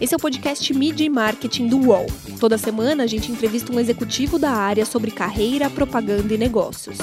[0.00, 2.06] Esse é o podcast Media e Marketing do UOL.
[2.40, 6.96] Toda semana a gente entrevista um executivo da área sobre carreira, propaganda e negócios.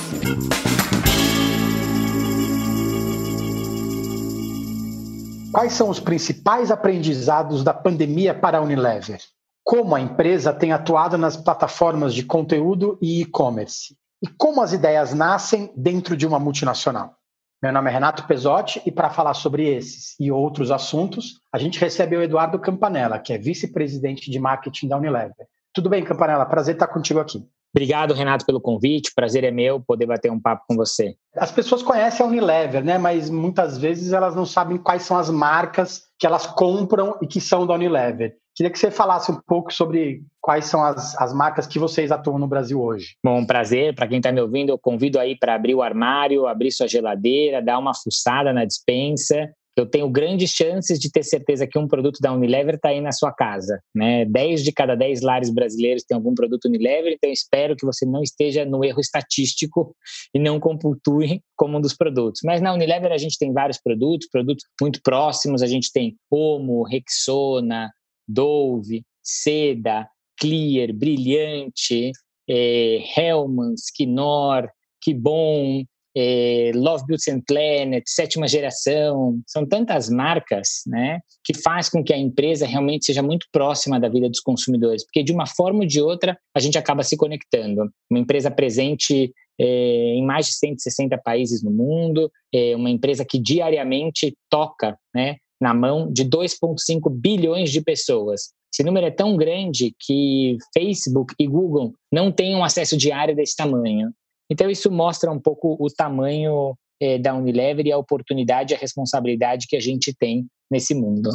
[5.51, 9.21] Quais são os principais aprendizados da pandemia para a Unilever?
[9.63, 13.95] Como a empresa tem atuado nas plataformas de conteúdo e e-commerce?
[14.23, 17.15] E como as ideias nascem dentro de uma multinacional?
[17.61, 21.79] Meu nome é Renato Pesotti e para falar sobre esses e outros assuntos, a gente
[21.79, 25.47] recebe o Eduardo Campanella, que é vice-presidente de marketing da Unilever.
[25.73, 26.45] Tudo bem, Campanella?
[26.45, 27.43] Prazer estar contigo aqui.
[27.75, 29.11] Obrigado, Renato, pelo convite.
[29.15, 31.15] Prazer é meu poder bater um papo com você.
[31.35, 32.99] As pessoas conhecem a Unilever, né?
[32.99, 37.41] Mas muitas vezes elas não sabem quais são as marcas que elas compram e que
[37.41, 38.35] são da Unilever.
[38.57, 42.39] Queria que você falasse um pouco sobre quais são as, as marcas que vocês atuam
[42.39, 43.15] no Brasil hoje.
[43.23, 43.93] Bom, prazer.
[43.93, 47.61] Para quem está me ouvindo, eu convido aí para abrir o armário, abrir sua geladeira,
[47.61, 49.47] dar uma fuçada na dispensa.
[49.77, 53.11] Eu tenho grandes chances de ter certeza que um produto da Unilever está aí na
[53.11, 53.79] sua casa.
[53.93, 54.25] Né?
[54.25, 58.23] 10 de cada 10 lares brasileiros têm algum produto Unilever, então espero que você não
[58.23, 59.95] esteja no erro estatístico
[60.33, 62.41] e não computue como um dos produtos.
[62.43, 65.61] Mas na Unilever a gente tem vários produtos, produtos muito próximos.
[65.61, 67.91] A gente tem Omo, Rexona,
[68.27, 70.07] Dove, Seda,
[70.39, 72.11] Clear, Brilhante,
[72.49, 74.69] é, Hellmann's, Knorr,
[75.01, 75.83] Que Bom,
[76.19, 82.11] é, Love Beauty and Planet, Sétima Geração, são tantas marcas, né, que faz com que
[82.11, 85.85] a empresa realmente seja muito próxima da vida dos consumidores, porque de uma forma ou
[85.85, 87.91] de outra a gente acaba se conectando.
[88.09, 93.37] Uma empresa presente é, em mais de 160 países no mundo, é uma empresa que
[93.37, 98.53] diariamente toca, né, na mão de 2,5 bilhões de pessoas.
[98.71, 103.55] Esse número é tão grande que Facebook e Google não têm um acesso diário desse
[103.55, 104.11] tamanho.
[104.49, 108.79] Então, isso mostra um pouco o tamanho é, da Unilever e a oportunidade e a
[108.79, 111.29] responsabilidade que a gente tem nesse mundo.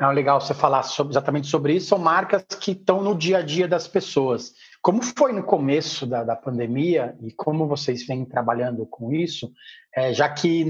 [0.00, 1.88] É legal você falar sobre, exatamente sobre isso.
[1.88, 4.52] São marcas que estão no dia a dia das pessoas.
[4.80, 9.50] Como foi no começo da, da pandemia e como vocês vêm trabalhando com isso,
[9.94, 10.64] é, já que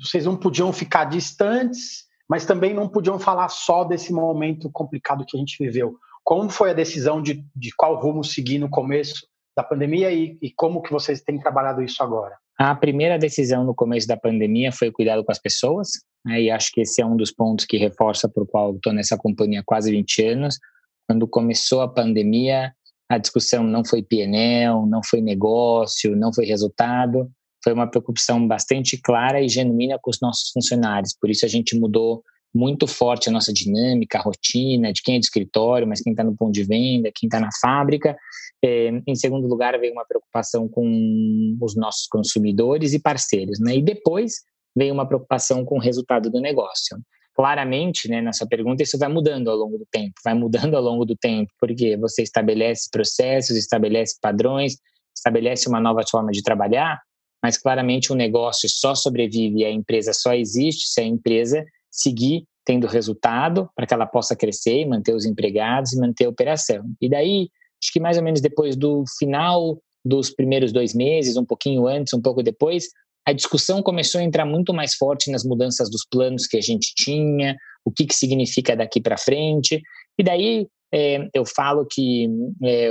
[0.00, 5.36] vocês não podiam ficar distantes mas também não podiam falar só desse momento complicado que
[5.36, 5.96] a gente viveu.
[6.22, 9.26] Como foi a decisão de, de qual rumo seguir no começo
[9.56, 12.34] da pandemia e, e como que vocês têm trabalhado isso agora?
[12.58, 15.88] A primeira decisão no começo da pandemia foi cuidado com as pessoas,
[16.24, 19.18] né, e acho que esse é um dos pontos que reforça por qual estou nessa
[19.18, 20.58] companhia há quase 20 anos.
[21.06, 22.72] Quando começou a pandemia,
[23.08, 27.30] a discussão não foi PNL, não foi negócio, não foi resultado,
[27.64, 31.16] foi uma preocupação bastante clara e genuína com os nossos funcionários.
[31.18, 32.22] Por isso a gente mudou
[32.54, 36.22] muito forte a nossa dinâmica, a rotina de quem é de escritório, mas quem está
[36.22, 38.16] no ponto de venda, quem está na fábrica.
[38.64, 43.58] É, em segundo lugar, veio uma preocupação com os nossos consumidores e parceiros.
[43.58, 43.76] Né?
[43.76, 44.34] E depois
[44.76, 46.96] veio uma preocupação com o resultado do negócio.
[47.34, 51.04] Claramente, né, nessa pergunta, isso vai mudando ao longo do tempo, vai mudando ao longo
[51.04, 54.76] do tempo, porque você estabelece processos, estabelece padrões,
[55.14, 57.00] estabelece uma nova forma de trabalhar,
[57.44, 62.46] mas claramente o negócio só sobrevive e a empresa só existe se a empresa seguir
[62.64, 66.82] tendo resultado para que ela possa crescer e manter os empregados e manter a operação.
[67.02, 67.50] E daí,
[67.82, 72.14] acho que mais ou menos depois do final dos primeiros dois meses, um pouquinho antes,
[72.14, 72.88] um pouco depois,
[73.26, 76.94] a discussão começou a entrar muito mais forte nas mudanças dos planos que a gente
[76.96, 77.54] tinha,
[77.84, 79.82] o que, que significa daqui para frente.
[80.18, 82.26] E daí é, eu falo que
[82.64, 82.88] é,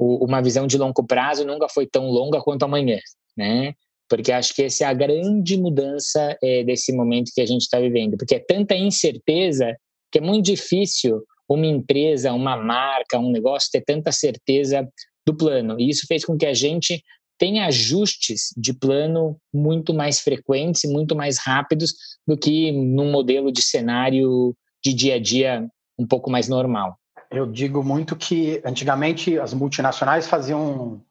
[0.00, 2.98] uma visão de longo prazo nunca foi tão longa quanto amanhã,
[3.36, 3.72] né?
[4.08, 7.80] Porque acho que essa é a grande mudança é, desse momento que a gente está
[7.80, 9.74] vivendo, porque é tanta incerteza
[10.12, 14.88] que é muito difícil uma empresa, uma marca, um negócio ter tanta certeza
[15.26, 15.78] do plano.
[15.78, 17.02] E isso fez com que a gente
[17.38, 21.92] tenha ajustes de plano muito mais frequentes e muito mais rápidos
[22.26, 26.96] do que num modelo de cenário de dia a dia um pouco mais normal.
[27.30, 31.02] Eu digo muito que antigamente as multinacionais faziam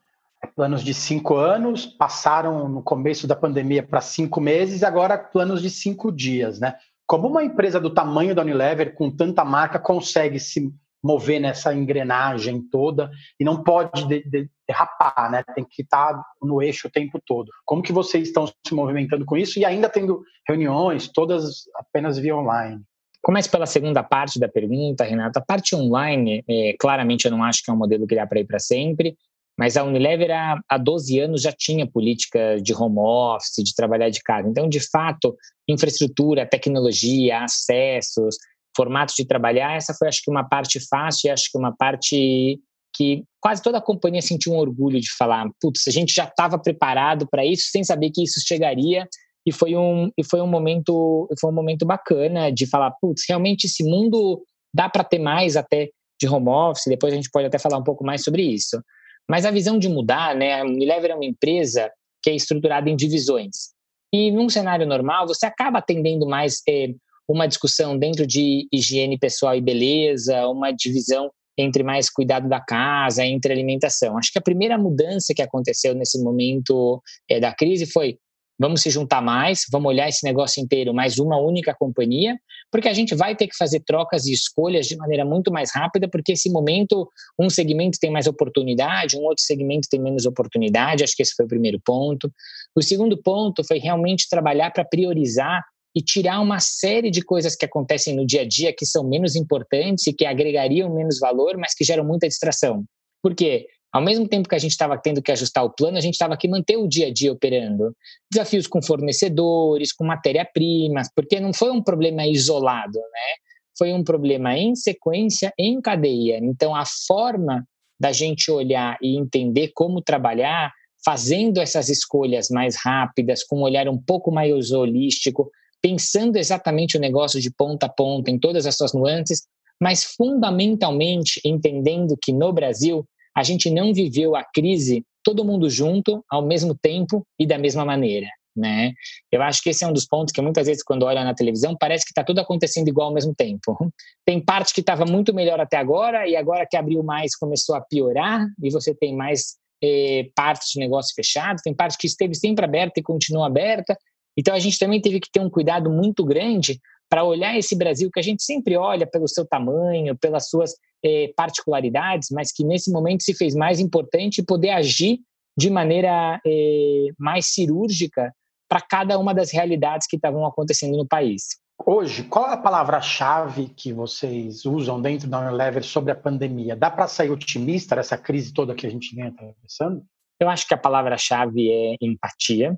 [0.47, 5.69] planos de cinco anos, passaram no começo da pandemia para cinco meses agora planos de
[5.69, 6.75] cinco dias, né?
[7.05, 10.73] Como uma empresa do tamanho da Unilever, com tanta marca, consegue se
[11.03, 15.43] mover nessa engrenagem toda e não pode de, de, derrapar, né?
[15.53, 17.51] Tem que estar no eixo o tempo todo.
[17.66, 22.35] Como que vocês estão se movimentando com isso e ainda tendo reuniões, todas apenas via
[22.35, 22.81] online?
[23.22, 25.39] Comece pela segunda parte da pergunta, Renata.
[25.39, 28.39] A parte online, é, claramente eu não acho que é um modelo que dá para
[28.39, 29.17] ir para sempre.
[29.58, 34.09] Mas a Unilever, há, há 12 anos, já tinha política de home office, de trabalhar
[34.09, 34.47] de casa.
[34.50, 35.35] Então, de fato,
[35.67, 38.35] infraestrutura, tecnologia, acessos,
[38.76, 42.59] formatos de trabalhar, essa foi, acho que, uma parte fácil e acho que uma parte
[42.96, 46.58] que quase toda a companhia sentiu um orgulho de falar: putz, a gente já estava
[46.59, 49.08] preparado para isso, sem saber que isso chegaria,
[49.46, 53.66] e foi um e foi um momento foi um momento bacana de falar, putz, realmente
[53.66, 54.41] esse mundo
[54.73, 55.90] dá para ter mais até
[56.20, 58.82] de home office, depois a gente pode até falar um pouco mais sobre isso.
[59.29, 60.59] Mas a visão de mudar, né?
[60.59, 61.91] A Unilever é uma empresa
[62.22, 63.73] que é estruturada em divisões.
[64.14, 66.90] E num cenário normal, você acaba atendendo mais é,
[67.28, 73.25] uma discussão dentro de higiene pessoal e beleza, uma divisão entre mais cuidado da casa,
[73.25, 74.17] entre alimentação.
[74.17, 78.17] Acho que a primeira mudança que aconteceu nesse momento é, da crise foi
[78.59, 82.38] vamos se juntar mais, vamos olhar esse negócio inteiro mais uma única companhia,
[82.72, 86.08] porque a gente vai ter que fazer trocas e escolhas de maneira muito mais rápida,
[86.08, 87.08] porque esse momento
[87.40, 91.46] um segmento tem mais oportunidade, um outro segmento tem menos oportunidade, acho que esse foi
[91.46, 92.32] o primeiro ponto.
[92.76, 95.64] O segundo ponto foi realmente trabalhar para priorizar
[95.96, 99.35] e tirar uma série de coisas que acontecem no dia a dia que são menos
[99.35, 102.84] importantes e que agregariam menos valor, mas que geram muita distração.
[103.22, 103.67] Por quê?
[103.93, 106.35] Ao mesmo tempo que a gente estava tendo que ajustar o plano, a gente estava
[106.35, 107.95] que manter o dia a dia operando.
[108.31, 113.35] Desafios com fornecedores, com matéria-primas, porque não foi um problema isolado, né?
[113.78, 116.40] Foi um problema em sequência, em cadeia.
[116.41, 117.63] Então, a forma
[117.99, 120.73] da gente olhar e entender como trabalhar,
[121.05, 126.99] fazendo essas escolhas mais rápidas, com um olhar um pouco mais holístico, pensando exatamente o
[126.99, 129.43] negócio de ponta a ponta, em todas as suas nuances,
[129.79, 133.05] mas fundamentalmente entendendo que no Brasil
[133.35, 137.85] a gente não viveu a crise todo mundo junto, ao mesmo tempo e da mesma
[137.85, 138.28] maneira.
[138.56, 138.94] Né?
[139.32, 141.76] Eu acho que esse é um dos pontos que muitas vezes quando olha na televisão
[141.80, 143.76] parece que está tudo acontecendo igual ao mesmo tempo.
[144.26, 147.82] Tem parte que estava muito melhor até agora e agora que abriu mais começou a
[147.82, 152.64] piorar e você tem mais eh, partes de negócio fechado, tem parte que esteve sempre
[152.64, 153.97] aberta e continua aberta
[154.38, 156.80] então a gente também teve que ter um cuidado muito grande
[157.13, 160.73] para olhar esse Brasil que a gente sempre olha pelo seu tamanho, pelas suas
[161.05, 165.19] eh, particularidades, mas que nesse momento se fez mais importante poder agir
[165.55, 168.33] de maneira eh, mais cirúrgica
[168.67, 171.49] para cada uma das realidades que estavam acontecendo no país.
[171.85, 176.75] Hoje, qual é a palavra-chave que vocês usam dentro da Unilever sobre a pandemia?
[176.75, 180.03] Dá para sair otimista dessa crise toda que a gente vem atravessando?
[180.39, 182.75] Eu acho que a palavra-chave é empatia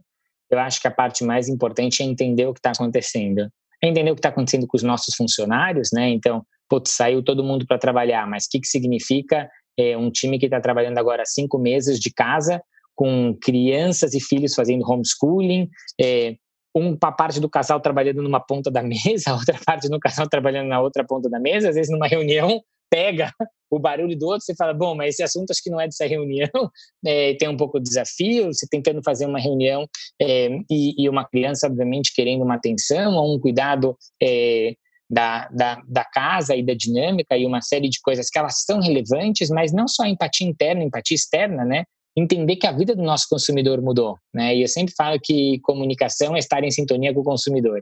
[0.49, 3.49] eu acho que a parte mais importante é entender o que está acontecendo.
[3.87, 6.09] Entender o que está acontecendo com os nossos funcionários, né?
[6.09, 10.39] Então, putz, saiu todo mundo para trabalhar, mas o que, que significa é, um time
[10.39, 12.61] que está trabalhando agora cinco meses de casa,
[12.95, 16.35] com crianças e filhos fazendo homeschooling, é,
[16.73, 20.81] uma parte do casal trabalhando numa ponta da mesa, outra parte do casal trabalhando na
[20.81, 23.31] outra ponta da mesa, às vezes numa reunião pega
[23.69, 26.05] o barulho do outro, você fala, bom, mas esse assunto acho que não é dessa
[26.05, 26.49] reunião,
[27.05, 29.87] é, tem um pouco de desafio, você tentando fazer uma reunião
[30.21, 34.73] é, e, e, uma criança, obviamente, querendo uma atenção, ou um cuidado é,
[35.09, 38.79] da, da, da, casa e da dinâmica e uma série de coisas que elas são
[38.79, 41.83] relevantes, mas não só empatia interna, empatia externa, né?
[42.17, 44.55] Entender que a vida do nosso consumidor mudou, né?
[44.55, 47.81] E eu sempre falo que comunicação é estar em sintonia com o consumidor.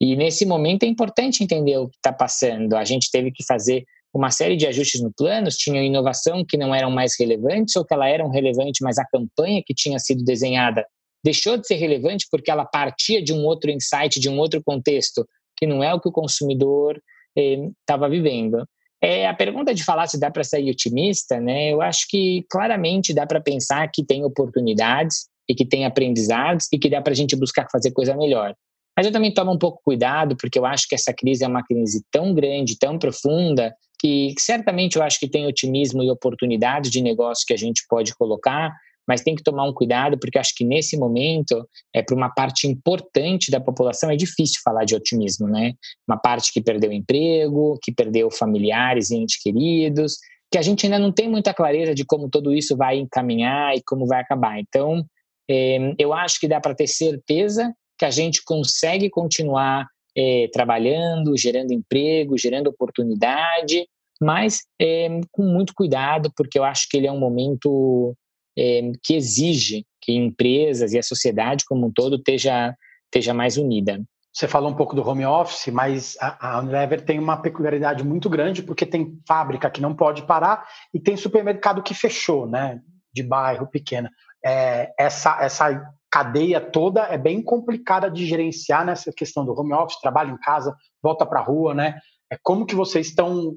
[0.00, 2.74] E nesse momento é importante entender o que está passando.
[2.74, 6.74] A gente teve que fazer uma série de ajustes no plano, tinham inovação que não
[6.74, 10.84] eram mais relevantes ou que ela eram relevante, mas a campanha que tinha sido desenhada
[11.24, 15.26] deixou de ser relevante porque ela partia de um outro insight, de um outro contexto,
[15.56, 17.00] que não é o que o consumidor
[17.36, 18.64] estava eh, vivendo.
[19.00, 21.72] É, a pergunta de falar se dá para sair otimista, né?
[21.72, 26.78] Eu acho que claramente dá para pensar que tem oportunidades e que tem aprendizados e
[26.78, 28.54] que dá para a gente buscar fazer coisa melhor.
[28.96, 31.64] Mas eu também tomo um pouco cuidado, porque eu acho que essa crise é uma
[31.64, 37.02] crise tão grande, tão profunda, que certamente eu acho que tem otimismo e oportunidade de
[37.02, 38.72] negócio que a gente pode colocar,
[39.06, 42.66] mas tem que tomar um cuidado, porque acho que nesse momento, é para uma parte
[42.66, 45.72] importante da população, é difícil falar de otimismo, né?
[46.06, 50.18] Uma parte que perdeu emprego, que perdeu familiares e entes queridos,
[50.52, 53.82] que a gente ainda não tem muita clareza de como tudo isso vai encaminhar e
[53.82, 54.60] como vai acabar.
[54.60, 55.04] Então,
[55.50, 59.86] é, eu acho que dá para ter certeza que a gente consegue continuar
[60.18, 63.86] é, trabalhando, gerando emprego, gerando oportunidade,
[64.20, 68.16] mas é, com muito cuidado, porque eu acho que ele é um momento
[68.58, 74.02] é, que exige que empresas e a sociedade como um todo esteja, esteja mais unida.
[74.32, 78.62] Você falou um pouco do home office, mas a Unilever tem uma peculiaridade muito grande,
[78.62, 82.80] porque tem fábrica que não pode parar e tem supermercado que fechou, né?
[83.12, 84.10] De bairro pequena.
[84.44, 90.00] É, essa, essa cadeia toda é bem complicada de gerenciar nessa questão do home office,
[90.00, 91.98] trabalho em casa, volta para a rua, né?
[92.30, 93.56] É como que vocês estão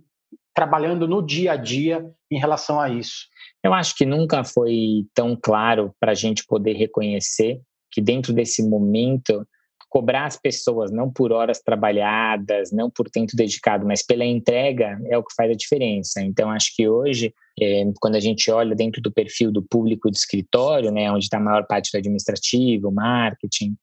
[0.53, 3.27] trabalhando no dia a dia em relação a isso?
[3.63, 8.67] Eu acho que nunca foi tão claro para a gente poder reconhecer que dentro desse
[8.67, 9.45] momento
[9.91, 15.17] cobrar as pessoas não por horas trabalhadas, não por tempo dedicado, mas pela entrega é
[15.17, 16.21] o que faz a diferença.
[16.21, 20.17] Então acho que hoje é, quando a gente olha dentro do perfil do público de
[20.17, 23.75] escritório, né, onde está a maior parte do administrativo, marketing,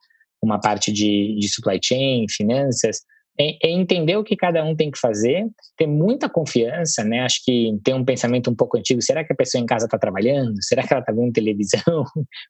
[0.43, 3.03] uma parte de, de supply chain, finanças,
[3.40, 7.21] é, é, entender o que cada um tem que fazer, ter muita confiança, né?
[7.21, 9.00] Acho que tem um pensamento um pouco antigo.
[9.00, 10.54] Será que a pessoa em casa está trabalhando?
[10.61, 11.80] Será que ela está vendo televisão?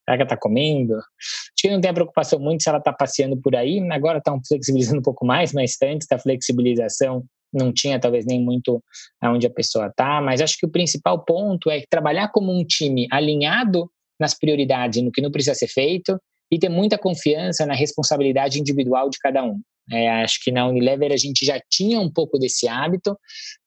[0.05, 0.95] Será que ela está comendo?
[0.95, 3.81] Acho que não tem a preocupação muito se ela está passeando por aí.
[3.91, 8.83] Agora está flexibilizando um pouco mais, mas antes da flexibilização não tinha talvez nem muito
[9.21, 10.23] aonde a pessoa está.
[10.23, 15.13] Mas acho que o principal ponto é trabalhar como um time alinhado nas prioridades, no
[15.13, 16.19] que não precisa ser feito
[16.51, 19.61] e ter muita confiança na responsabilidade individual de cada um.
[19.91, 23.19] É, acho que na Unilever a gente já tinha um pouco desse hábito,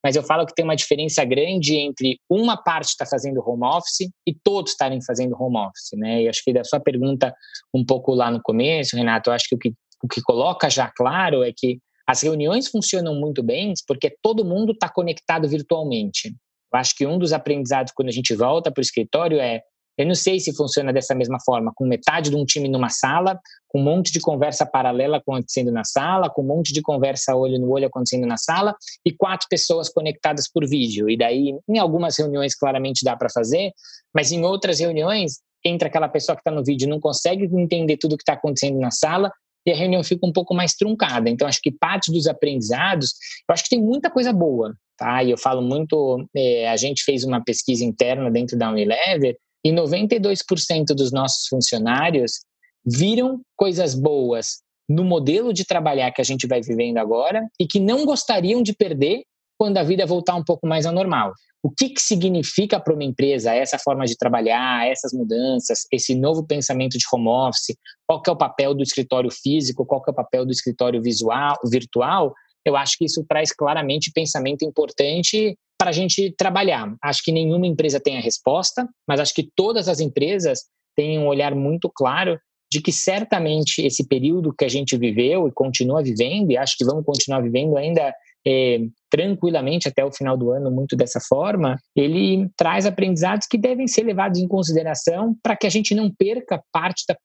[0.03, 3.65] mas eu falo que tem uma diferença grande entre uma parte estar tá fazendo home
[3.65, 6.23] office e todos estarem fazendo home office, né?
[6.23, 7.33] E acho que da sua pergunta
[7.73, 9.73] um pouco lá no começo, Renato, eu acho que o que,
[10.03, 14.73] o que coloca já claro é que as reuniões funcionam muito bem porque todo mundo
[14.73, 16.35] está conectado virtualmente.
[16.73, 19.61] Eu acho que um dos aprendizados quando a gente volta para o escritório é
[19.97, 23.39] eu não sei se funciona dessa mesma forma, com metade de um time numa sala,
[23.67, 27.59] com um monte de conversa paralela acontecendo na sala, com um monte de conversa olho
[27.59, 31.09] no olho acontecendo na sala e quatro pessoas conectadas por vídeo.
[31.09, 33.71] E daí, em algumas reuniões, claramente dá para fazer,
[34.13, 38.17] mas em outras reuniões, entra aquela pessoa que está no vídeo não consegue entender tudo
[38.17, 39.31] que está acontecendo na sala
[39.65, 41.29] e a reunião fica um pouco mais truncada.
[41.29, 43.13] Então, acho que parte dos aprendizados,
[43.47, 45.23] eu acho que tem muita coisa boa, tá?
[45.23, 49.71] E eu falo muito, é, a gente fez uma pesquisa interna dentro da Unilever e
[49.71, 52.41] 92% dos nossos funcionários
[52.85, 57.79] viram coisas boas no modelo de trabalhar que a gente vai vivendo agora e que
[57.79, 59.23] não gostariam de perder
[59.57, 61.33] quando a vida voltar um pouco mais ao normal.
[61.63, 66.43] O que, que significa para uma empresa essa forma de trabalhar, essas mudanças, esse novo
[66.43, 67.77] pensamento de home office?
[68.07, 69.85] Qual que é o papel do escritório físico?
[69.85, 72.33] Qual que é o papel do escritório visual, virtual?
[72.65, 76.95] Eu acho que isso traz claramente pensamento importante para a gente trabalhar.
[77.03, 80.59] Acho que nenhuma empresa tem a resposta, mas acho que todas as empresas
[80.95, 82.39] têm um olhar muito claro
[82.71, 86.85] de que certamente esse período que a gente viveu e continua vivendo, e acho que
[86.85, 88.13] vamos continuar vivendo ainda
[88.47, 93.87] é, tranquilamente até o final do ano, muito dessa forma, ele traz aprendizados que devem
[93.87, 97.17] ser levados em consideração para que a gente não perca parte da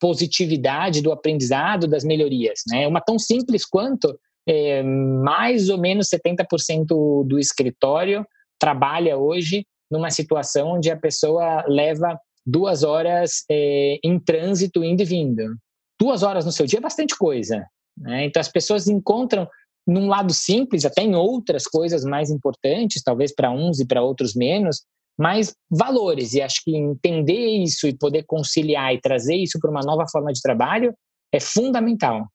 [0.00, 2.60] positividade do aprendizado, das melhorias.
[2.68, 2.86] Né?
[2.86, 4.16] Uma tão simples quanto
[4.48, 8.26] é, mais ou menos 70% do escritório
[8.58, 15.04] trabalha hoje numa situação onde a pessoa leva duas horas é, em trânsito indo e
[15.04, 15.54] vindo.
[16.00, 17.64] Duas horas no seu dia é bastante coisa.
[17.96, 18.24] Né?
[18.24, 19.46] Então as pessoas encontram
[19.86, 24.34] num lado simples, até em outras coisas mais importantes, talvez para uns e para outros
[24.34, 24.82] menos,
[25.18, 26.34] mas valores.
[26.34, 30.32] E acho que entender isso e poder conciliar e trazer isso para uma nova forma
[30.32, 30.94] de trabalho
[31.32, 32.26] é fundamental.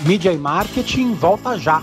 [0.00, 1.82] Mídia e marketing volta já.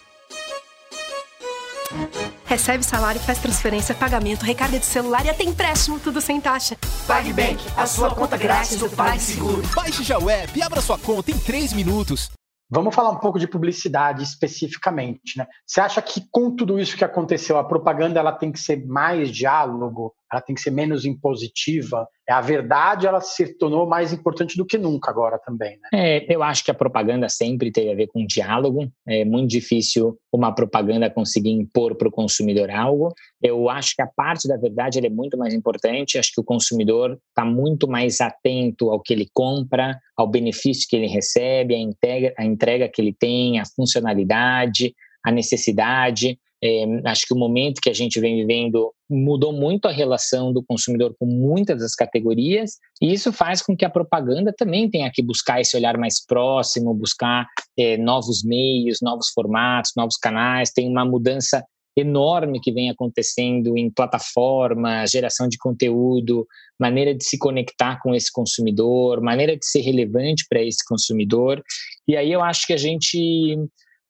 [2.45, 6.77] Recebe salário, faz transferência, pagamento, recarga de celular e até empréstimo, tudo sem taxa.
[7.07, 9.61] PagBank, a sua conta grátis do PagSeguro.
[9.75, 12.29] Baixe já o app e abra sua conta em 3 minutos.
[12.69, 15.45] Vamos falar um pouco de publicidade especificamente, né?
[15.67, 19.29] Você acha que com tudo isso que aconteceu, a propaganda ela tem que ser mais
[19.29, 22.07] diálogo, ela tem que ser menos impositiva?
[22.27, 25.89] É a verdade, ela se tornou mais importante do que nunca agora também, né?
[25.93, 28.89] É, eu acho que a propaganda sempre teve a ver com diálogo.
[29.07, 33.13] É muito difícil uma propaganda conseguir impor para o consumidor algo.
[33.41, 36.17] Eu acho que a parte da verdade é muito mais importante.
[36.17, 40.95] Acho que o consumidor está muito mais atento ao que ele compra, ao benefício que
[40.95, 46.39] ele recebe, à entrega, à entrega que ele tem, à funcionalidade, à necessidade.
[46.63, 50.63] É, acho que o momento que a gente vem vivendo mudou muito a relação do
[50.63, 55.21] consumidor com muitas das categorias, e isso faz com que a propaganda também tenha que
[55.21, 57.45] buscar esse olhar mais próximo, buscar
[57.77, 60.71] é, novos meios, novos formatos, novos canais.
[60.71, 61.63] Tem uma mudança
[61.95, 66.47] enorme que vem acontecendo em plataforma, geração de conteúdo,
[66.79, 71.61] maneira de se conectar com esse consumidor, maneira de ser relevante para esse consumidor.
[72.07, 73.57] E aí eu acho que a gente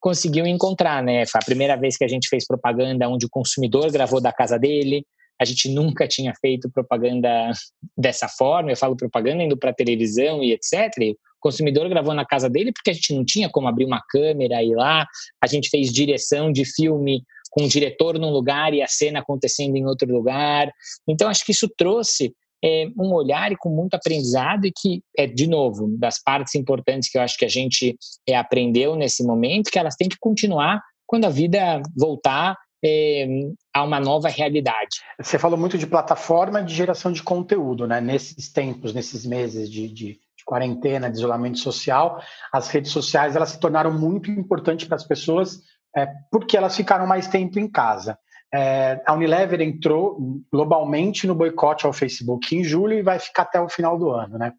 [0.02, 1.26] conseguiu encontrar, né?
[1.28, 4.58] Foi a primeira vez que a gente fez propaganda onde o consumidor gravou da casa
[4.58, 5.06] dele.
[5.40, 7.52] A gente nunca tinha feito propaganda
[7.98, 8.72] dessa forma.
[8.72, 10.92] Eu falo propaganda indo para televisão e etc.
[11.00, 14.02] E o consumidor gravou na casa dele porque a gente não tinha como abrir uma
[14.10, 15.06] câmera e ir lá.
[15.42, 19.76] A gente fez direção de filme com o diretor num lugar e a cena acontecendo
[19.76, 20.72] em outro lugar.
[21.08, 25.26] Então acho que isso trouxe é, um olhar e com muito aprendizado e que é
[25.26, 29.72] de novo das partes importantes que eu acho que a gente é, aprendeu nesse momento
[29.72, 33.28] que elas têm que continuar quando a vida voltar é,
[33.74, 35.02] a uma nova realidade.
[35.20, 38.02] Você falou muito de plataforma de geração de conteúdo, né?
[38.02, 43.50] Nesses tempos, nesses meses de, de, de quarentena, de isolamento social, as redes sociais elas
[43.50, 45.62] se tornaram muito importantes para as pessoas
[45.96, 48.18] é, porque elas ficaram mais tempo em casa.
[48.54, 50.18] É, a Unilever entrou
[50.52, 54.38] globalmente no boicote ao Facebook em julho e vai ficar até o final do ano,
[54.38, 54.54] né?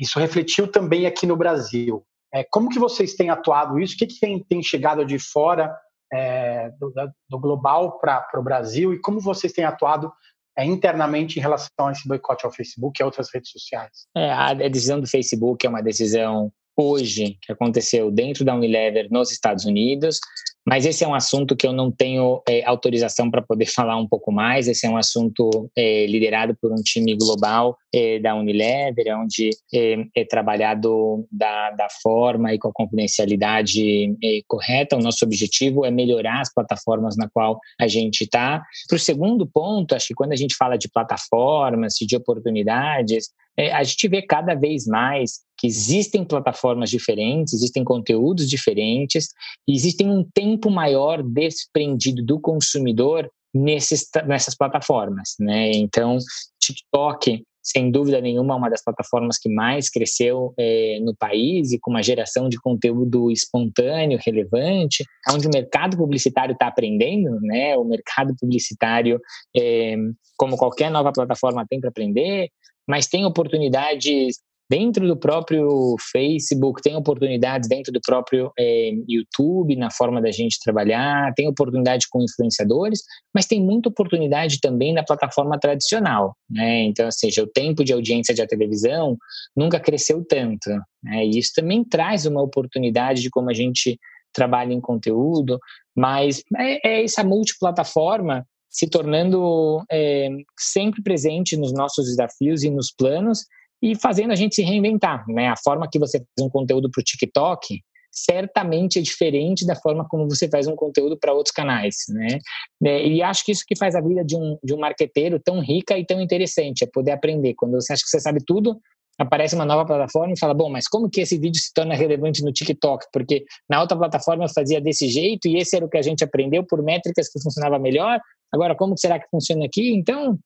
[0.00, 2.04] Isso refletiu também aqui no Brasil.
[2.34, 3.94] É, como que vocês têm atuado isso?
[3.94, 5.74] O que, que tem, tem chegado de fora
[6.12, 6.92] é, do,
[7.28, 10.12] do, global para o Brasil e como vocês têm atuado
[10.56, 14.06] é, internamente em relação a esse boicote ao Facebook e a outras redes sociais?
[14.16, 19.32] É, a decisão do Facebook é uma decisão hoje que aconteceu dentro da Unilever nos
[19.32, 20.20] Estados Unidos,
[20.68, 24.06] mas esse é um assunto que eu não tenho é, autorização para poder falar um
[24.06, 24.68] pouco mais.
[24.68, 30.04] Esse é um assunto é, liderado por um time global é, da Unilever, onde é,
[30.14, 34.96] é, trabalhado da, da forma e com a confidencialidade é, correta.
[34.96, 38.62] O nosso objetivo é melhorar as plataformas na qual a gente está.
[38.86, 43.30] Para o segundo ponto, acho que quando a gente fala de plataformas e de oportunidades,
[43.58, 49.26] é, a gente vê cada vez mais que existem plataformas diferentes, existem conteúdos diferentes,
[49.68, 55.70] existem um tempo maior desprendido do consumidor nesses, nessas plataformas, né?
[55.72, 56.18] Então,
[56.60, 61.78] TikTok, sem dúvida nenhuma, é uma das plataformas que mais cresceu é, no país e
[61.78, 67.76] com uma geração de conteúdo espontâneo, relevante, onde o mercado publicitário está aprendendo, né?
[67.76, 69.20] O mercado publicitário,
[69.56, 69.96] é,
[70.36, 72.48] como qualquer nova plataforma, tem para aprender
[72.88, 74.38] mas tem oportunidades
[74.68, 80.58] dentro do próprio Facebook, tem oportunidades dentro do próprio é, YouTube, na forma da gente
[80.62, 83.00] trabalhar, tem oportunidade com influenciadores,
[83.34, 86.36] mas tem muita oportunidade também na plataforma tradicional.
[86.50, 86.82] Né?
[86.82, 89.16] Então, ou seja, o tempo de audiência de televisão
[89.56, 90.68] nunca cresceu tanto.
[91.02, 91.26] Né?
[91.26, 93.98] E isso também traz uma oportunidade de como a gente
[94.32, 95.58] trabalha em conteúdo,
[95.96, 102.92] mas é, é essa multiplataforma se tornando é, sempre presente nos nossos desafios e nos
[102.92, 103.46] planos
[103.82, 105.26] e fazendo a gente se reinventar.
[105.28, 105.48] Né?
[105.48, 110.06] A forma que você faz um conteúdo para o TikTok certamente é diferente da forma
[110.08, 112.38] como você faz um conteúdo para outros canais, né?
[112.84, 115.60] É, e acho que isso que faz a vida de um, de um marqueteiro tão
[115.60, 117.54] rica e tão interessante, é poder aprender.
[117.54, 118.80] Quando você acha que você sabe tudo,
[119.18, 122.42] aparece uma nova plataforma e fala, bom, mas como que esse vídeo se torna relevante
[122.42, 123.06] no TikTok?
[123.12, 126.22] Porque na outra plataforma eu fazia desse jeito e esse era o que a gente
[126.22, 128.20] aprendeu por métricas que funcionava melhor.
[128.52, 129.92] Agora, como será que funciona aqui?
[129.92, 130.38] Então,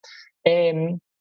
[0.47, 0.73] é,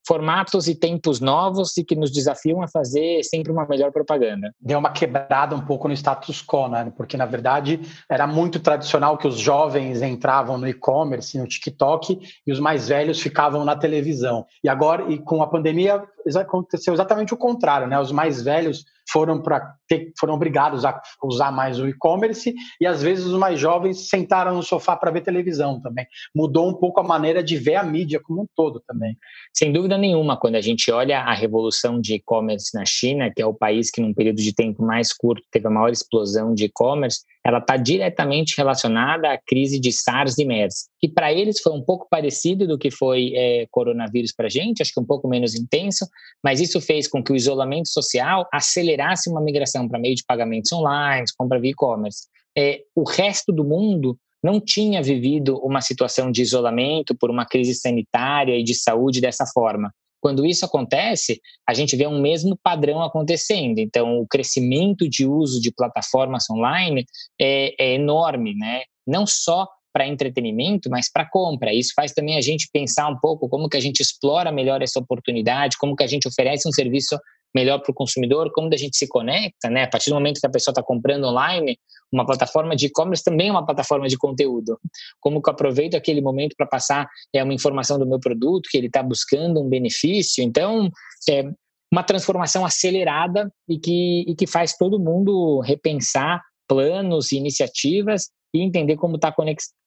[0.06, 4.54] formatos e tempos novos e que nos desafiam a fazer sempre uma melhor propaganda.
[4.60, 6.92] Deu uma quebrada um pouco no status quo, né?
[6.96, 12.52] Porque na verdade era muito tradicional que os jovens entravam no e-commerce, no TikTok e
[12.52, 14.46] os mais velhos ficavam na televisão.
[14.62, 16.02] E agora, e com a pandemia,
[16.36, 17.98] aconteceu exatamente o contrário, né?
[17.98, 19.74] Os mais velhos foram para
[20.18, 24.62] foram obrigados a usar mais o e-commerce e às vezes os mais jovens sentaram no
[24.62, 26.06] sofá para ver televisão também.
[26.34, 29.16] Mudou um pouco a maneira de ver a mídia como um todo também.
[29.52, 33.46] Sem dúvida nenhuma, quando a gente olha a revolução de e-commerce na China, que é
[33.46, 37.20] o país que num período de tempo mais curto teve a maior explosão de e-commerce,
[37.44, 41.82] ela está diretamente relacionada à crise de SARS e MERS, que para eles foi um
[41.82, 45.54] pouco parecido do que foi é, coronavírus para a gente, acho que um pouco menos
[45.54, 46.06] intenso,
[46.42, 50.70] mas isso fez com que o isolamento social acelerasse uma migração para meio de pagamentos
[50.72, 52.28] online, compra via e-commerce.
[52.56, 57.74] É, o resto do mundo não tinha vivido uma situação de isolamento por uma crise
[57.74, 59.92] sanitária e de saúde dessa forma.
[60.22, 63.80] Quando isso acontece, a gente vê um mesmo padrão acontecendo.
[63.80, 67.04] Então, o crescimento de uso de plataformas online
[67.40, 68.82] é, é enorme, né?
[69.04, 71.74] Não só para entretenimento, mas para compra.
[71.74, 75.00] Isso faz também a gente pensar um pouco como que a gente explora melhor essa
[75.00, 77.18] oportunidade, como que a gente oferece um serviço
[77.54, 79.84] melhor para o consumidor, como a gente se conecta, né?
[79.84, 81.78] A partir do momento que a pessoa está comprando online,
[82.12, 84.78] uma plataforma de e-commerce também é uma plataforma de conteúdo.
[85.20, 88.76] Como que eu aproveito aquele momento para passar é, uma informação do meu produto, que
[88.76, 90.42] ele está buscando um benefício.
[90.42, 90.90] Então,
[91.28, 91.44] é
[91.92, 98.60] uma transformação acelerada e que, e que faz todo mundo repensar planos e iniciativas e
[98.60, 99.34] entender como está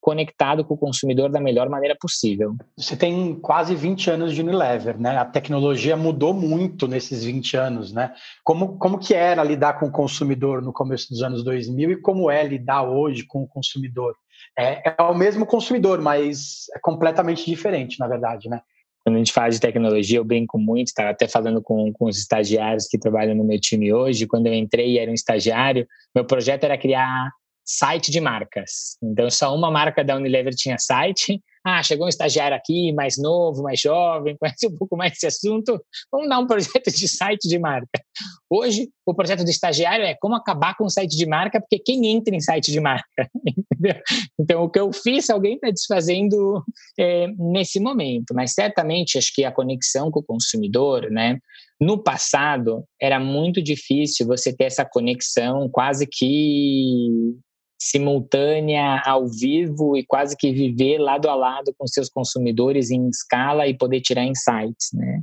[0.01, 2.56] conectado com o consumidor da melhor maneira possível.
[2.78, 5.17] Você tem quase 20 anos de Unilever, né?
[5.17, 8.13] A tecnologia mudou muito nesses 20 anos, né?
[8.43, 12.32] Como, como que era lidar com o consumidor no começo dos anos 2000 e como
[12.32, 14.15] é lidar hoje com o consumidor?
[14.58, 18.62] É, é o mesmo consumidor, mas é completamente diferente, na verdade, né?
[19.04, 22.17] Quando a gente fala de tecnologia, eu brinco muito, estava até falando com, com os
[22.17, 24.25] estagiários que trabalham no meu time hoje.
[24.25, 27.30] Quando eu entrei e era um estagiário, meu projeto era criar
[27.65, 28.97] site de marcas.
[29.01, 33.63] Então, só uma marca da Unilever tinha site, ah, chegou um estagiário aqui, mais novo,
[33.63, 37.58] mais jovem, conhece um pouco mais desse assunto, vamos dar um projeto de site de
[37.58, 37.99] marca.
[38.47, 42.06] Hoje, o projeto do estagiário é como acabar com o site de marca, porque quem
[42.08, 43.30] entra em site de marca?
[43.43, 44.01] Entendeu?
[44.39, 46.63] Então, o que eu fiz, alguém está desfazendo
[46.99, 51.39] é, nesse momento, mas certamente acho que a conexão com o consumidor, né?
[51.80, 57.36] No passado, era muito difícil você ter essa conexão quase que
[57.80, 63.68] simultânea ao vivo e quase que viver lado a lado com seus consumidores em escala
[63.68, 65.22] e poder tirar insights, né?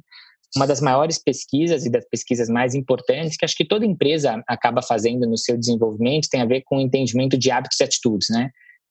[0.55, 4.83] Uma das maiores pesquisas e das pesquisas mais importantes que acho que toda empresa acaba
[4.83, 8.51] fazendo no seu desenvolvimento tem a ver com o entendimento de hábitos e atitudes, né?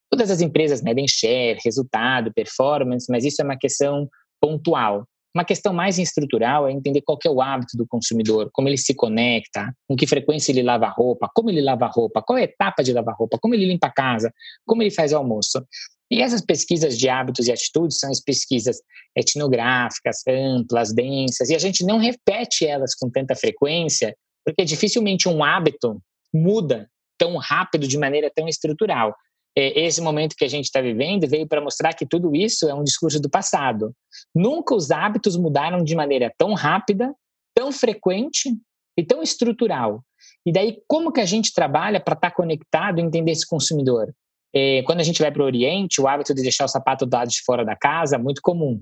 [0.10, 4.10] Todas as empresas medem share, resultado, performance, mas isso é uma questão
[4.41, 5.06] pontual.
[5.34, 8.94] Uma questão mais estrutural é entender qual é o hábito do consumidor, como ele se
[8.94, 12.46] conecta, com que frequência ele lava a roupa, como ele lava roupa, qual é a
[12.46, 14.34] etapa de lavar roupa, como ele limpa a casa,
[14.65, 15.65] como ele faz almoço.
[16.12, 18.82] E essas pesquisas de hábitos e atitudes são as pesquisas
[19.15, 24.13] etnográficas, amplas, densas, e a gente não repete elas com tanta frequência,
[24.46, 26.02] porque dificilmente um hábito
[26.34, 29.15] muda tão rápido de maneira tão estrutural.
[29.57, 32.73] É, esse momento que a gente está vivendo veio para mostrar que tudo isso é
[32.73, 33.93] um discurso do passado.
[34.33, 37.13] Nunca os hábitos mudaram de maneira tão rápida,
[37.53, 38.49] tão frequente
[38.97, 40.03] e tão estrutural.
[40.45, 44.13] E daí, como que a gente trabalha para estar tá conectado e entender esse consumidor?
[44.53, 47.13] É, quando a gente vai para o Oriente, o hábito de deixar o sapato do
[47.13, 48.79] lado de fora da casa é muito comum.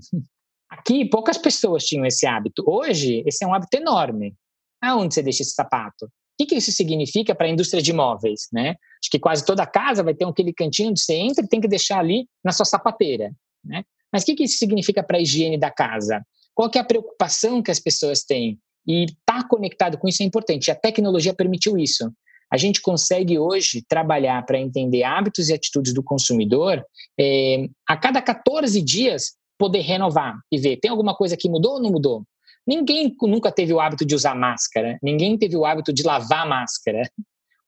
[0.68, 2.62] Aqui, poucas pessoas tinham esse hábito.
[2.66, 4.34] Hoje, esse é um hábito enorme.
[4.80, 6.08] Aonde você deixa esse sapato?
[6.40, 8.48] Que, que isso significa para a indústria de imóveis?
[8.52, 8.70] Né?
[8.70, 11.68] Acho que quase toda casa vai ter aquele cantinho onde você entra e tem que
[11.68, 13.32] deixar ali na sua sapateira.
[13.64, 13.84] Né?
[14.12, 16.24] Mas o que, que isso significa para a higiene da casa?
[16.54, 18.58] Qual que é a preocupação que as pessoas têm?
[18.86, 20.70] E estar tá conectado com isso é importante.
[20.70, 22.10] A tecnologia permitiu isso.
[22.52, 26.84] A gente consegue hoje trabalhar para entender hábitos e atitudes do consumidor
[27.18, 31.82] é, a cada 14 dias poder renovar e ver tem alguma coisa que mudou ou
[31.82, 32.24] não mudou?
[32.66, 37.02] Ninguém nunca teve o hábito de usar máscara, ninguém teve o hábito de lavar máscara.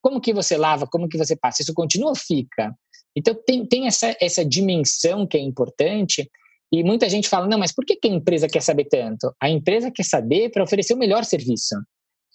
[0.01, 1.63] Como que você lava, como que você passa?
[1.63, 2.75] Isso continua ou fica?
[3.17, 6.29] Então tem, tem essa, essa dimensão que é importante
[6.73, 9.35] e muita gente fala, não, mas por que, que a empresa quer saber tanto?
[9.41, 11.75] A empresa quer saber para oferecer o melhor serviço.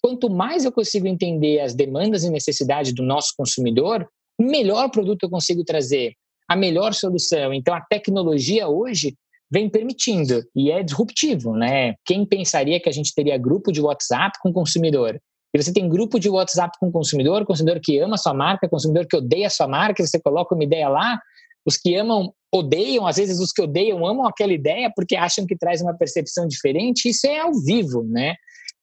[0.01, 4.07] Quanto mais eu consigo entender as demandas e necessidades do nosso consumidor,
[4.39, 6.13] melhor produto eu consigo trazer,
[6.47, 7.51] a melhor solução.
[7.51, 9.15] Então, a tecnologia hoje
[9.51, 11.95] vem permitindo e é disruptivo, né?
[12.05, 15.19] Quem pensaria que a gente teria grupo de WhatsApp com consumidor?
[15.53, 19.07] E você tem grupo de WhatsApp com consumidor, consumidor que ama a sua marca, consumidor
[19.07, 21.19] que odeia a sua marca, você coloca uma ideia lá,
[21.65, 25.57] os que amam odeiam, às vezes os que odeiam amam aquela ideia porque acham que
[25.57, 28.35] traz uma percepção diferente, isso é ao vivo, né?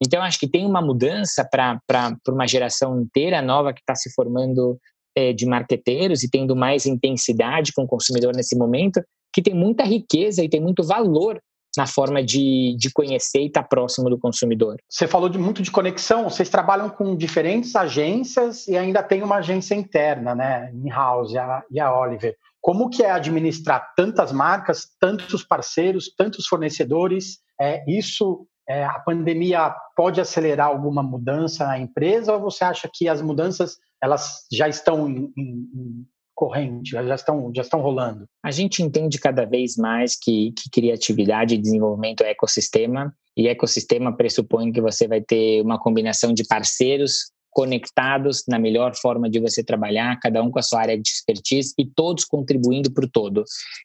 [0.02, 1.80] Então, acho que tem uma mudança para
[2.28, 4.78] uma geração inteira nova que está se formando
[5.16, 9.00] é, de marqueteiros e tendo mais intensidade com o consumidor nesse momento,
[9.34, 11.40] que tem muita riqueza e tem muito valor
[11.76, 14.76] na forma de, de conhecer e estar tá próximo do consumidor.
[14.88, 19.36] Você falou de muito de conexão, vocês trabalham com diferentes agências e ainda tem uma
[19.36, 21.32] agência interna, né, in-house,
[21.70, 22.36] e a Oliver.
[22.60, 27.40] Como que é administrar tantas marcas, tantos parceiros, tantos fornecedores?
[27.60, 33.08] É, isso, é, a pandemia pode acelerar alguma mudança na empresa ou você acha que
[33.08, 38.26] as mudanças elas já estão em, em, corrente, já estão, já estão rolando?
[38.42, 44.16] A gente entende cada vez mais que, que criatividade e desenvolvimento é ecossistema, e ecossistema
[44.16, 49.62] pressupõe que você vai ter uma combinação de parceiros conectados na melhor forma de você
[49.62, 53.44] trabalhar, cada um com a sua área de expertise e todos contribuindo para o todo.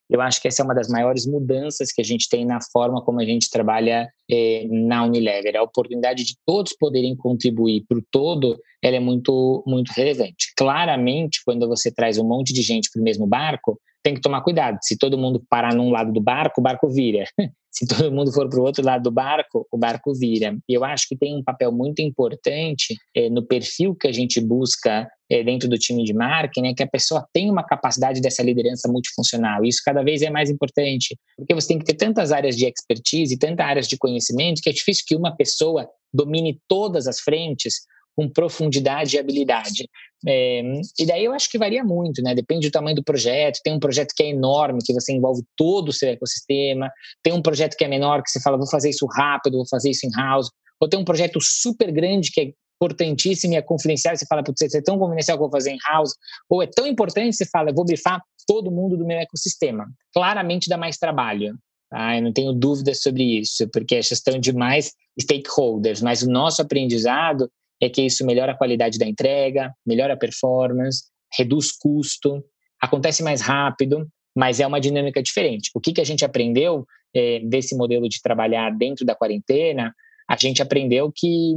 [0.09, 3.01] Eu acho que essa é uma das maiores mudanças que a gente tem na forma
[3.03, 5.55] como a gente trabalha eh, na Unilever.
[5.55, 10.53] A oportunidade de todos poderem contribuir para o todo, ela é muito, muito relevante.
[10.57, 14.41] Claramente, quando você traz um monte de gente para o mesmo barco, tem que tomar
[14.41, 14.77] cuidado.
[14.81, 17.25] Se todo mundo parar num lado do barco, o barco vira.
[17.71, 20.57] Se todo mundo for para o outro lado do barco, o barco vira.
[20.67, 24.41] E eu acho que tem um papel muito importante é, no perfil que a gente
[24.41, 28.41] busca é, dentro do time de marketing, né, que a pessoa tenha uma capacidade dessa
[28.41, 29.63] liderança multifuncional.
[29.63, 33.37] Isso cada vez é mais importante, porque você tem que ter tantas áreas de expertise,
[33.37, 37.81] tantas áreas de conhecimento, que é difícil que uma pessoa domine todas as frentes
[38.19, 39.87] com profundidade e habilidade.
[40.27, 40.61] É,
[40.99, 42.35] e daí eu acho que varia muito, né?
[42.35, 43.61] Depende do tamanho do projeto.
[43.63, 46.91] Tem um projeto que é enorme, que você envolve todo o seu ecossistema.
[47.23, 49.91] Tem um projeto que é menor, que você fala, vou fazer isso rápido, vou fazer
[49.91, 50.49] isso in-house.
[50.81, 54.61] Ou tem um projeto super grande que é importantíssimo e é confidencial, você fala, putz,
[54.73, 56.13] é tão confidencial que eu vou fazer in-house.
[56.49, 59.85] Ou é tão importante, você fala, eu vou brifar todo mundo do meu ecossistema.
[60.13, 61.55] Claramente dá mais trabalho.
[61.89, 62.17] Tá?
[62.17, 66.61] Eu não tenho dúvidas sobre isso, porque é gestão de mais stakeholders, mas o nosso
[66.61, 67.49] aprendizado
[67.81, 71.03] é que isso melhora a qualidade da entrega, melhora a performance,
[71.37, 72.43] reduz custo,
[72.81, 75.69] acontece mais rápido, mas é uma dinâmica diferente.
[75.73, 79.93] O que, que a gente aprendeu é, desse modelo de trabalhar dentro da quarentena?
[80.29, 81.55] A gente aprendeu que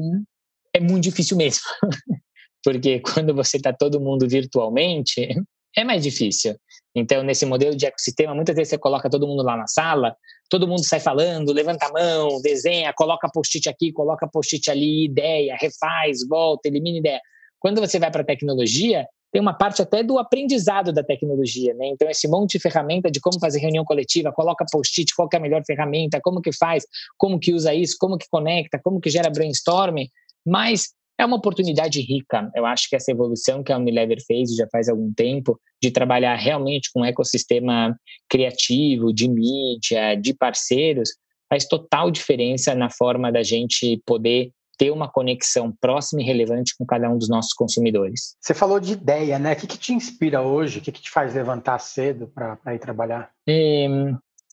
[0.75, 1.63] é muito difícil mesmo.
[2.65, 5.29] Porque quando você está todo mundo virtualmente,
[5.77, 6.57] é mais difícil.
[6.95, 10.15] Então, nesse modelo de ecossistema, muitas vezes você coloca todo mundo lá na sala,
[10.51, 15.57] todo mundo sai falando, levanta a mão, desenha, coloca post-it aqui, coloca post-it ali, ideia,
[15.59, 17.21] refaz, volta, elimina ideia.
[17.59, 21.87] Quando você vai para a tecnologia, tem uma parte até do aprendizado da tecnologia, né?
[21.87, 25.41] Então, esse monte de ferramenta de como fazer reunião coletiva, coloca post-it, qual é a
[25.41, 26.85] melhor ferramenta, como que faz,
[27.17, 30.09] como que usa isso, como que conecta, como que gera brainstorming,
[30.45, 32.51] mas é uma oportunidade rica.
[32.55, 36.37] Eu acho que essa evolução que a Unilever fez já faz algum tempo, de trabalhar
[36.37, 37.97] realmente com um ecossistema
[38.29, 41.11] criativo, de mídia, de parceiros,
[41.49, 46.85] faz total diferença na forma da gente poder ter uma conexão próxima e relevante com
[46.87, 48.37] cada um dos nossos consumidores.
[48.41, 49.53] Você falou de ideia, né?
[49.53, 50.79] O que, que te inspira hoje?
[50.79, 53.31] O que, que te faz levantar cedo para ir trabalhar?
[53.47, 53.87] É,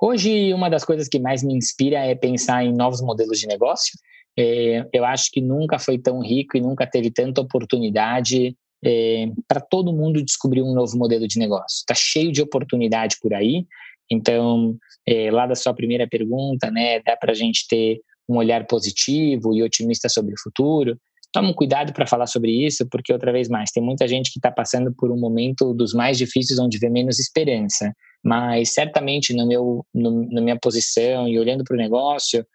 [0.02, 3.93] hoje, uma das coisas que mais me inspira é pensar em novos modelos de negócio.
[4.41, 9.60] É, eu acho que nunca foi tão rico e nunca teve tanta oportunidade é, para
[9.60, 11.80] todo mundo descobrir um novo modelo de negócio.
[11.80, 13.65] Está cheio de oportunidade por aí.
[14.10, 17.99] Então, é, lá da sua primeira pergunta, né, dá para a gente ter
[18.30, 20.97] um olhar positivo e otimista sobre o futuro.
[21.34, 24.49] Toma cuidado para falar sobre isso, porque, outra vez mais, tem muita gente que está
[24.49, 27.93] passando por um momento dos mais difíceis, onde vê menos esperança.
[28.23, 32.45] Mas, certamente, no meu, no, na minha posição e olhando para o negócio,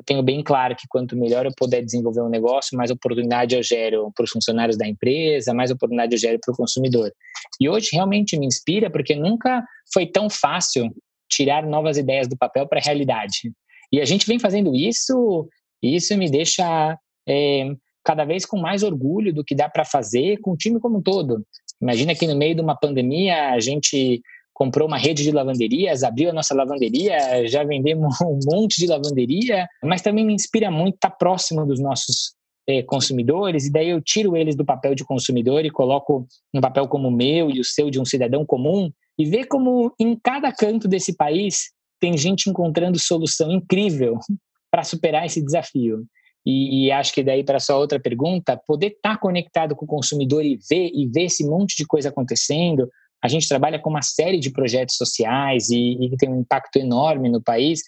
[0.00, 3.62] eu tenho bem claro que quanto melhor eu puder desenvolver um negócio, mais oportunidade eu
[3.62, 7.12] gero para os funcionários da empresa, mais oportunidade eu gero para o consumidor.
[7.60, 10.90] E hoje realmente me inspira porque nunca foi tão fácil
[11.28, 13.52] tirar novas ideias do papel para a realidade.
[13.92, 15.46] E a gente vem fazendo isso,
[15.82, 17.70] e isso me deixa é,
[18.02, 21.02] cada vez com mais orgulho do que dá para fazer com o time como um
[21.02, 21.44] todo.
[21.80, 24.22] Imagina que no meio de uma pandemia a gente
[24.60, 29.66] comprou uma rede de lavanderias, abriu a nossa lavanderia, já vendemos um monte de lavanderia,
[29.82, 32.34] mas também me inspira muito estar próximo dos nossos
[32.68, 36.86] é, consumidores, e daí eu tiro eles do papel de consumidor e coloco um papel
[36.88, 40.52] como o meu e o seu de um cidadão comum, e ver como em cada
[40.52, 44.18] canto desse país tem gente encontrando solução incrível
[44.70, 46.04] para superar esse desafio.
[46.44, 49.88] E, e, acho que daí para sua outra pergunta, poder estar tá conectado com o
[49.88, 52.88] consumidor e ver e ver esse monte de coisa acontecendo,
[53.22, 57.28] a gente trabalha com uma série de projetos sociais e, que tem um impacto enorme
[57.28, 57.80] no país.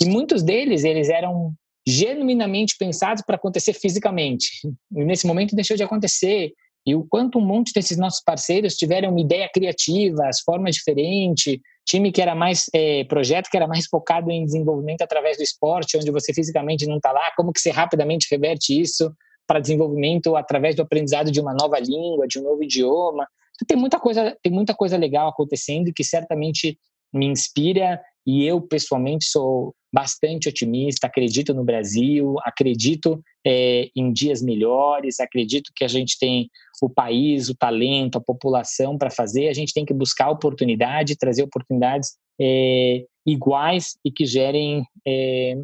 [0.00, 1.52] E muitos deles, eles eram
[1.86, 4.48] genuinamente pensados para acontecer fisicamente.
[4.94, 6.52] E nesse momento deixou de acontecer.
[6.86, 11.58] E o quanto um monte desses nossos parceiros tiveram uma ideia criativa, as formas diferentes,
[11.84, 15.96] time que era mais é, projeto que era mais focado em desenvolvimento através do esporte,
[15.96, 19.10] onde você fisicamente não está lá, como que você rapidamente reverte isso
[19.46, 23.26] para desenvolvimento através do aprendizado de uma nova língua, de um novo idioma.
[23.58, 26.78] Então, tem muita coisa, tem muita coisa legal acontecendo que certamente
[27.12, 34.42] me inspira e eu pessoalmente sou bastante otimista, acredito no Brasil, acredito é, em dias
[34.42, 36.50] melhores, acredito que a gente tem
[36.82, 41.42] o país, o talento, a população para fazer, a gente tem que buscar oportunidade, trazer
[41.42, 45.54] oportunidades é, iguais e que gerem é,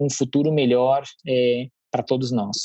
[0.00, 1.04] um futuro melhor
[1.90, 2.56] para todos nós.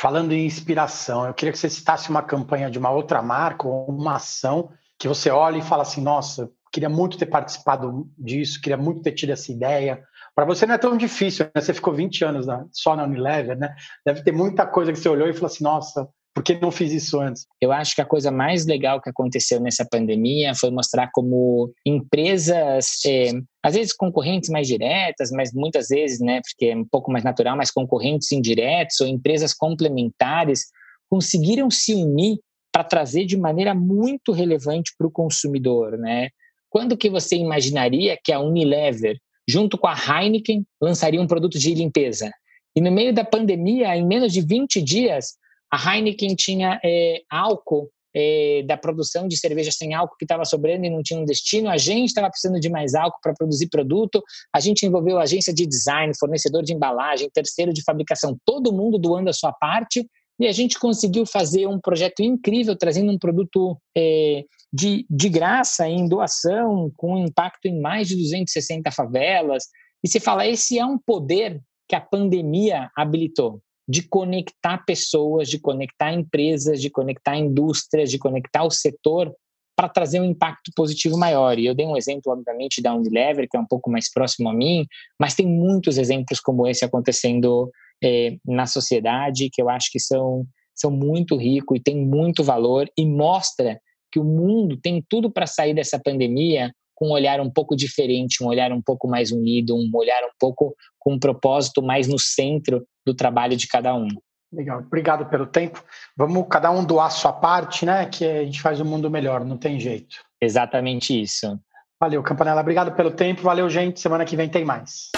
[0.00, 3.84] Falando em inspiração, eu queria que você citasse uma campanha de uma outra marca ou
[3.90, 8.78] uma ação que você olha e fala assim: nossa, queria muito ter participado disso, queria
[8.78, 10.02] muito ter tido essa ideia.
[10.34, 11.60] Para você não é tão difícil, né?
[11.60, 13.74] Você ficou 20 anos só na Unilever, né?
[14.02, 16.92] Deve ter muita coisa que você olhou e falou assim: nossa, por que não fiz
[16.92, 17.46] isso antes?
[17.60, 22.86] Eu acho que a coisa mais legal que aconteceu nessa pandemia foi mostrar como empresas,
[23.04, 27.24] é, às vezes concorrentes mais diretas, mas muitas vezes, né, porque é um pouco mais
[27.24, 30.66] natural, mas concorrentes indiretos ou empresas complementares
[31.08, 32.38] conseguiram se unir
[32.72, 36.28] para trazer de maneira muito relevante para o consumidor, né?
[36.68, 41.74] Quando que você imaginaria que a Unilever, junto com a Heineken, lançaria um produto de
[41.74, 42.30] limpeza?
[42.76, 45.34] E no meio da pandemia, em menos de 20 dias,
[45.70, 50.84] a Heineken tinha é, álcool é, da produção de cerveja sem álcool que estava sobrando
[50.84, 51.68] e não tinha um destino.
[51.68, 54.22] A gente estava precisando de mais álcool para produzir produto.
[54.52, 59.30] A gente envolveu agência de design, fornecedor de embalagem, terceiro de fabricação, todo mundo doando
[59.30, 60.06] a sua parte.
[60.38, 65.86] E a gente conseguiu fazer um projeto incrível, trazendo um produto é, de, de graça
[65.86, 69.64] em doação, com impacto em mais de 260 favelas.
[70.02, 75.58] E se fala, esse é um poder que a pandemia habilitou de conectar pessoas, de
[75.58, 79.34] conectar empresas, de conectar indústrias, de conectar o setor
[79.76, 81.58] para trazer um impacto positivo maior.
[81.58, 84.54] E eu dei um exemplo, obviamente, da Unilever, que é um pouco mais próximo a
[84.54, 84.86] mim,
[85.18, 87.68] mas tem muitos exemplos como esse acontecendo
[88.00, 92.88] é, na sociedade que eu acho que são, são muito ricos e tem muito valor
[92.96, 93.80] e mostra
[94.12, 98.44] que o mundo tem tudo para sair dessa pandemia com um olhar um pouco diferente,
[98.44, 102.18] um olhar um pouco mais unido, um olhar um pouco com um propósito mais no
[102.18, 104.08] centro do trabalho de cada um.
[104.52, 105.82] Legal, obrigado pelo tempo.
[106.14, 108.04] Vamos cada um doar sua parte, né?
[108.04, 110.16] Que a gente faz o mundo melhor, não tem jeito.
[110.40, 111.58] Exatamente isso.
[111.98, 112.60] Valeu, Campanella.
[112.60, 113.40] Obrigado pelo tempo.
[113.42, 113.98] Valeu, gente.
[114.00, 115.08] Semana que vem tem mais.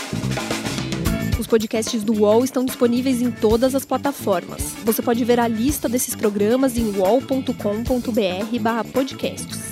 [1.41, 4.63] Os podcasts do UOL estão disponíveis em todas as plataformas.
[4.85, 9.72] Você pode ver a lista desses programas em wall.com.br/podcasts.